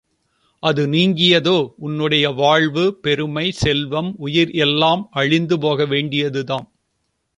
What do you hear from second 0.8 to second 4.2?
நீங்கியதோ, உன்னுடைய வாழ்வு பெருமை, செல்வம்,